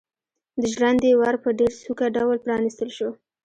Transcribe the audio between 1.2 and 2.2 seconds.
په ډېر سوکه